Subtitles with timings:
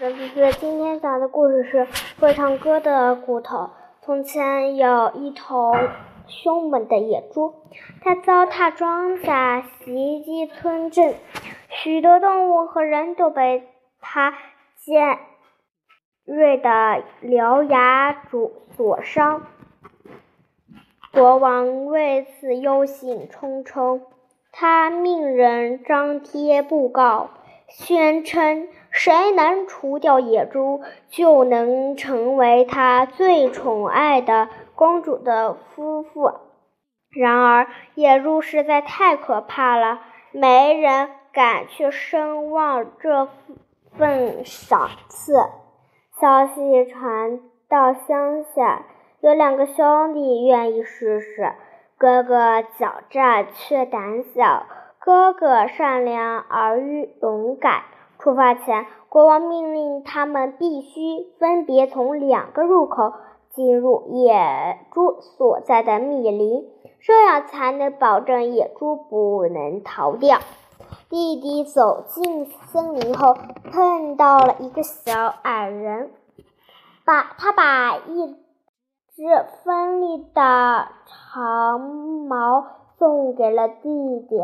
[0.00, 1.86] 小橘子今天讲的故事是
[2.18, 3.70] 会唱歌的骨头。
[4.00, 5.72] 从前有一头
[6.26, 7.54] 凶猛的野猪，
[8.00, 11.14] 它糟蹋庄稼，袭击村镇，
[11.68, 13.68] 许多动物和人都被
[14.00, 14.32] 它
[14.78, 15.18] 尖
[16.24, 19.42] 锐的獠牙阻所伤。
[21.12, 24.00] 国王为此忧心忡忡，
[24.52, 27.28] 他命人张贴布告，
[27.72, 36.32] 宣称谁能除掉野猪，就能成为他最宠爱的公主的夫妇。
[37.10, 40.00] 然而，野猪实在太可怕了，
[40.32, 43.28] 没人敢去声望这
[43.96, 45.34] 份赏赐。
[46.20, 48.84] 消息传到乡下。
[49.20, 51.52] 有两个兄弟愿意试试，
[51.96, 54.66] 哥哥狡诈却胆小，
[55.04, 56.80] 哥哥善良而
[57.20, 57.82] 勇敢。
[58.20, 63.12] 出发前，国王命令他们必须分别从两个入口
[63.50, 66.64] 进入野猪所在的密林，
[67.00, 70.38] 这样才能保证野猪不能逃掉。
[71.10, 73.34] 弟弟走进森林后，
[73.72, 76.10] 碰到了一个小矮人，
[77.04, 78.36] 把他把一。
[79.14, 79.22] 只
[79.62, 82.64] 锋利的长矛
[82.98, 84.42] 送给了弟弟，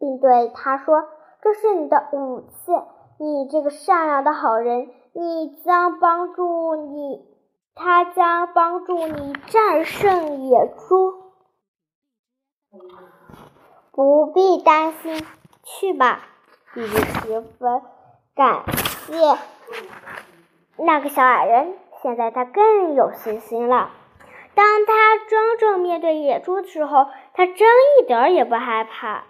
[0.00, 1.04] 并对他说
[1.42, 2.72] ：“这是你的武器，
[3.18, 7.24] 你这个善良的好人，你将帮助你，
[7.74, 11.14] 他将帮助你战胜野猪。
[13.92, 15.24] 不必担心，
[15.62, 16.22] 去吧。”
[16.74, 17.82] 弟弟十分
[18.34, 18.64] 感
[19.06, 19.38] 谢
[20.76, 21.76] 那个小矮人。
[22.02, 23.90] 现在他更有信心了。
[24.54, 27.56] 当他真正面对野猪的时候，他真
[27.98, 29.24] 一点也不害怕。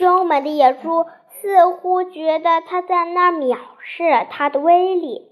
[0.00, 5.28] 凶猛的野猪似乎觉得他在那藐视他的威力，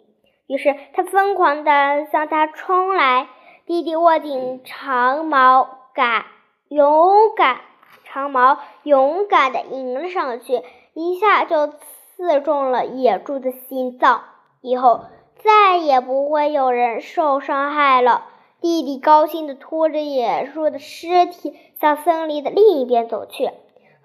[0.46, 3.28] 于是他疯狂地向他冲来。
[3.64, 6.26] 弟弟握紧长矛，敢
[6.68, 7.62] 勇敢，
[8.04, 10.62] 长矛勇敢地迎了上去，
[10.92, 14.22] 一下就刺中了野猪的心脏。
[14.60, 15.00] 以后。
[15.40, 18.24] 再也不会有人受伤害了。
[18.60, 23.52] 弟弟高兴地拖着野猪的尸体向森林的另一边走去。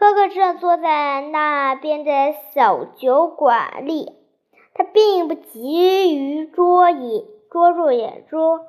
[0.03, 2.11] 哥哥正坐在那边的
[2.53, 4.11] 小酒馆里，
[4.73, 8.59] 他并不急于捉野捉住野猪。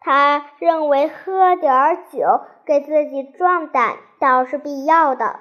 [0.00, 5.38] 他认为喝点酒给自己壮胆倒是必要的。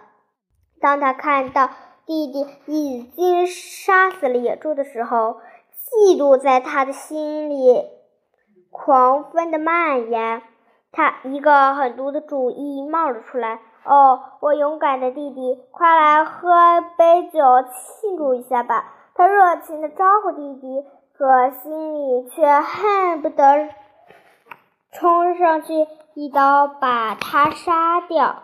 [0.80, 1.72] 当他看到
[2.06, 5.38] 弟弟已经杀死了野猪的时候，
[5.74, 7.88] 嫉妒在他的心里
[8.70, 10.44] 狂风的蔓延，
[10.92, 13.62] 他一个狠毒的主意冒了出来。
[13.84, 16.50] 哦，我勇敢的弟弟，快来喝
[16.98, 17.40] 杯酒
[18.02, 18.94] 庆祝一下吧！
[19.16, 20.86] 他热情地招呼弟弟，
[21.18, 23.70] 可心里却恨不得
[24.92, 28.44] 冲上去一刀把他杀掉。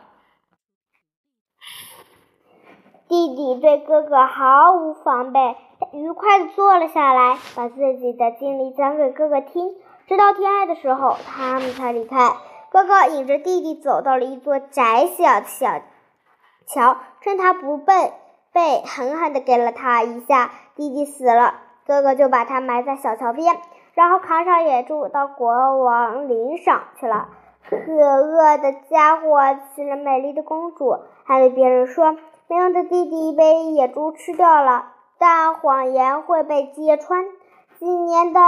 [3.07, 5.55] 弟弟对哥哥毫无防备。
[5.91, 9.75] 愉快地坐了下来，把自己的经历讲给哥哥听。
[10.07, 12.17] 直到天黑的时候，他们才离开。
[12.75, 15.79] 哥哥引着弟弟走到了一座窄小的小
[16.67, 18.11] 桥，趁他不备，
[18.51, 20.51] 被狠狠地给了他一下。
[20.75, 21.53] 弟弟死了，
[21.87, 23.55] 哥哥就把他埋在小桥边，
[23.93, 27.29] 然后扛上野猪到国王陵上去了。
[27.69, 29.39] 可恶的家伙
[29.73, 32.17] 娶了美丽的公主，还对别人说
[32.49, 34.91] 没用的弟弟被野猪吃掉了。
[35.17, 37.23] 但谎言会被揭穿。
[37.79, 38.39] 几年的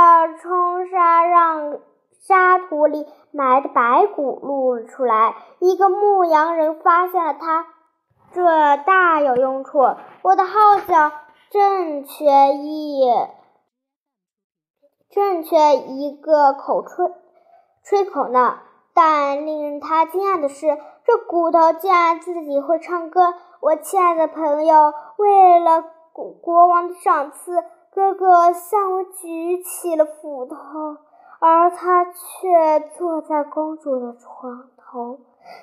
[0.42, 1.80] 冲沙让
[2.20, 5.36] 沙土里埋的白骨露了出来。
[5.60, 7.68] 一个牧羊人发现了它，
[8.32, 9.80] 这大有用处。
[10.22, 11.12] 我的号角
[11.50, 13.04] 正缺一，
[15.10, 17.12] 正缺一个口吹
[17.84, 18.60] 吹口呢。
[18.94, 23.36] 但令他惊讶的是，这骨头竟然自己会唱歌。
[23.62, 25.84] 我亲爱的朋友，为了。
[26.42, 30.56] 国王的赏赐，哥哥向我举起了斧头，
[31.40, 35.20] 而他却坐在公主的床头。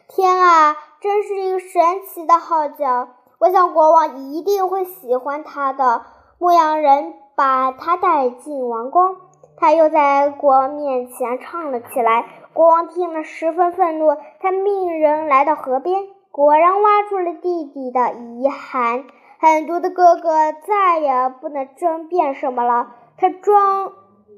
[0.09, 3.09] 天啊，真是一个神奇的号角！
[3.38, 6.03] 我想国王一定会喜欢他的。
[6.38, 9.17] 牧羊人把他带进王宫，
[9.56, 12.25] 他又在国王面前唱了起来。
[12.53, 19.05] 国王听了十分愤怒，他命人来到河边，果然挖出了弟弟的遗骸。
[19.41, 22.94] 狠毒的哥哥再也不能争辩什么了。
[23.19, 23.93] 他装，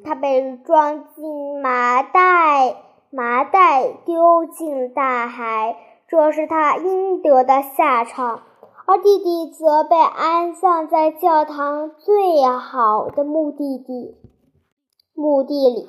[0.07, 2.77] 他被装进麻袋，
[3.11, 5.77] 麻袋丢进大海，
[6.07, 8.43] 这是他应得的下场。
[8.87, 14.17] 而弟弟则被安葬在教堂最好的墓地地
[15.13, 15.89] 墓地里。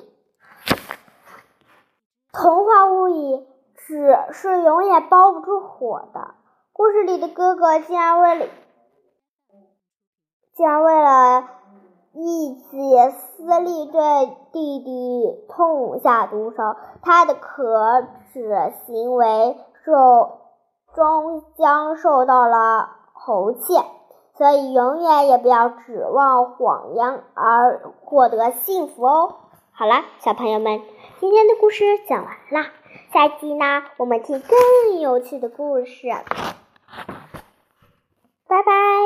[2.32, 6.34] 童话屋里纸是永远包不住火的。
[6.72, 8.46] 故事里的哥哥竟然为了，
[10.56, 11.48] 竟然为了
[12.20, 14.00] 一己私利对
[14.52, 20.40] 弟弟痛下毒手，他的可耻行为受
[20.96, 23.84] 终将受到了侯歉。
[24.36, 29.34] 所以，永远也不要指望谎言而获得幸福哦。
[29.72, 30.82] 好了，小朋友们。
[31.20, 32.70] 今天的故事讲完啦，
[33.12, 36.08] 下集呢，我们听更有趣的故事。
[38.48, 38.98] 拜拜。